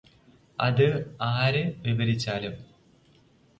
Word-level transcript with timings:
അത് 0.59 0.87
ആര് 1.21 1.63
വിവരിച്ചാലും 1.83 2.55